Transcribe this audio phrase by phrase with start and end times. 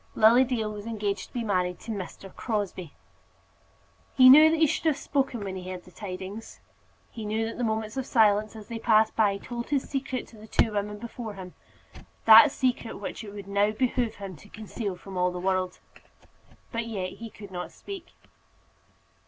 [0.15, 2.35] Lily Dale was engaged to be married to Mr.
[2.35, 2.95] Crosbie!
[4.15, 6.59] He knew that he should have spoken when he heard the tidings.
[7.11, 10.37] He knew that the moments of silence as they passed by told his secret to
[10.39, 11.53] the two women before him,
[12.25, 15.77] that secret which it would now behove him to conceal from all the world.
[16.71, 18.07] But yet he could not speak.